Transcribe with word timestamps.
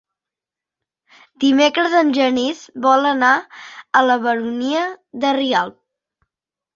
Dimecres 1.43 1.97
en 1.99 2.07
Genís 2.15 2.61
vol 2.85 3.05
anar 3.09 3.33
a 3.99 4.03
la 4.07 4.15
Baronia 4.23 4.81
de 5.27 5.35
Rialb. 5.39 5.77